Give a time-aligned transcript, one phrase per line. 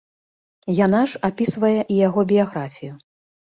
[0.85, 2.93] Яна ж апісвае і яго біяграфію.